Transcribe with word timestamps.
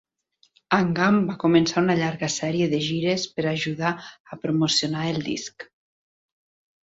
Angham 0.75 1.17
va 1.25 1.35
començar 1.43 1.81
una 1.83 1.95
llarga 1.99 2.29
sèrie 2.35 2.69
de 2.71 2.79
gires 2.85 3.25
per 3.35 3.45
ajudar 3.51 3.93
a 4.05 4.39
promocionar 4.47 5.05
el 5.13 5.21
disc. 5.27 5.69